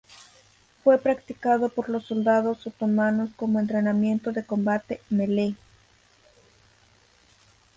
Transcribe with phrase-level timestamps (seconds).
[0.83, 5.55] Fue practicado por los soldados otomanos como entrenamiento de combate melee.